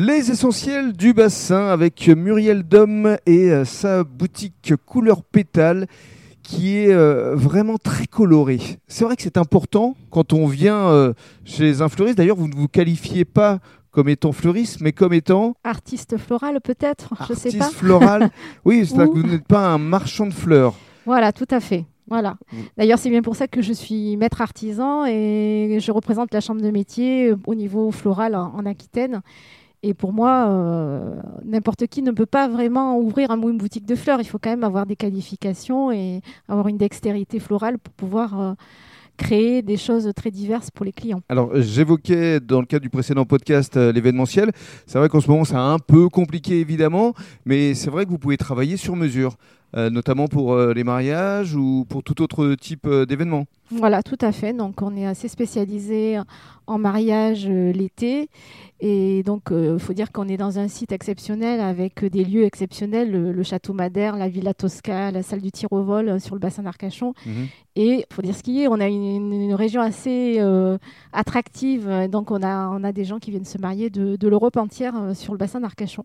[0.00, 5.88] Les essentiels du bassin avec Muriel Dom et euh, sa boutique couleur pétale
[6.44, 8.60] qui est euh, vraiment très colorée.
[8.86, 11.14] C'est vrai que c'est important quand on vient euh,
[11.44, 12.16] chez un fleuriste.
[12.16, 13.58] D'ailleurs, vous ne vous qualifiez pas
[13.90, 17.70] comme étant fleuriste, mais comme étant Artiste floral peut-être, je sais artiste pas.
[17.70, 18.30] floral.
[18.64, 20.74] Oui, c'est Ou- que vous n'êtes pas un marchand de fleurs.
[21.06, 21.86] Voilà, tout à fait.
[22.06, 22.36] Voilà.
[22.52, 22.56] Mm.
[22.76, 26.60] D'ailleurs, c'est bien pour ça que je suis maître artisan et je représente la chambre
[26.62, 29.22] de métier au niveau floral en Aquitaine.
[29.82, 33.94] Et pour moi, euh, n'importe qui ne peut pas vraiment ouvrir un, une boutique de
[33.94, 34.20] fleurs.
[34.20, 38.52] Il faut quand même avoir des qualifications et avoir une dextérité florale pour pouvoir euh,
[39.18, 41.20] créer des choses très diverses pour les clients.
[41.28, 44.50] Alors, j'évoquais dans le cadre du précédent podcast euh, l'événementiel.
[44.86, 48.18] C'est vrai qu'en ce moment, c'est un peu compliqué, évidemment, mais c'est vrai que vous
[48.18, 49.36] pouvez travailler sur mesure,
[49.76, 53.44] euh, notamment pour euh, les mariages ou pour tout autre type euh, d'événement.
[53.70, 54.54] Voilà, tout à fait.
[54.54, 56.18] Donc, on est assez spécialisé
[56.66, 58.30] en mariage euh, l'été.
[58.80, 63.10] Et donc, il faut dire qu'on est dans un site exceptionnel avec des lieux exceptionnels,
[63.10, 66.38] le, le château Madère, la Villa Tosca, la salle du tir au vol sur le
[66.38, 67.12] bassin d'Arcachon.
[67.74, 70.40] Et il faut dire ce qui est, on a une, une région assez
[71.12, 71.90] attractive.
[72.08, 74.94] Donc, on a, on a des gens qui viennent se marier de, de l'Europe entière
[75.14, 76.04] sur le bassin d'Arcachon.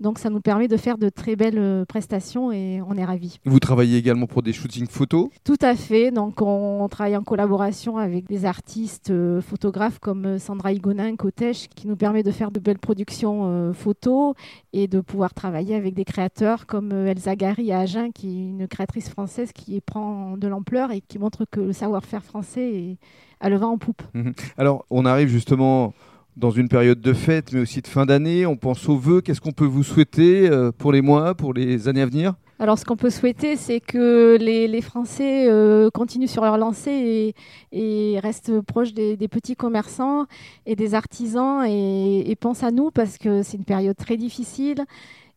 [0.00, 3.38] Donc, ça nous permet de faire de très belles prestations et on est ravis.
[3.44, 5.28] Vous travaillez également pour des shootings photos.
[5.44, 6.10] Tout à fait.
[6.10, 11.68] Donc, on travaille en collaboration avec des artistes euh, photographes comme euh, Sandra Higonin, Cotèche,
[11.68, 14.34] qui nous permet de faire de belles productions euh, photos
[14.72, 18.48] et de pouvoir travailler avec des créateurs comme euh, Elsa Gary à Agen, qui est
[18.48, 22.96] une créatrice française qui prend de l'ampleur et qui montre que le savoir-faire français est
[23.40, 24.02] à le vent en poupe.
[24.56, 25.94] Alors, on arrive justement
[26.36, 28.46] dans une période de fête, mais aussi de fin d'année.
[28.46, 29.20] On pense aux vœux.
[29.20, 32.34] Qu'est-ce qu'on peut vous souhaiter pour les mois, pour les années à venir?
[32.60, 37.34] Alors, ce qu'on peut souhaiter, c'est que les, les Français euh, continuent sur leur lancée
[37.72, 40.26] et, et restent proches des, des petits commerçants
[40.66, 44.84] et des artisans et, et pensent à nous parce que c'est une période très difficile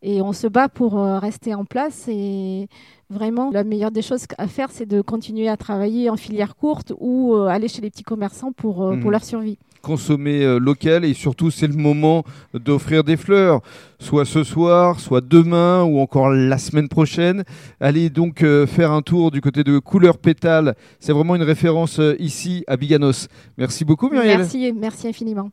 [0.01, 2.07] et on se bat pour euh, rester en place.
[2.07, 2.67] Et
[3.09, 6.93] vraiment, la meilleure des choses à faire, c'est de continuer à travailler en filière courte
[6.99, 9.01] ou euh, aller chez les petits commerçants pour, euh, Mhm.
[9.01, 9.57] pour leur survie.
[9.83, 12.23] consommer local et surtout c'est le moment
[12.53, 13.61] d'offrir des fleurs,
[13.97, 17.43] soit ce soir, soit demain ou encore la semaine prochaine.
[17.79, 22.63] Allez donc faire un tour du côté de Couleur Pétale, c'est vraiment une référence ici
[22.67, 23.27] à Biganos.
[23.57, 24.37] Merci beaucoup Muriel.
[24.37, 25.49] Merci, merci infiniment.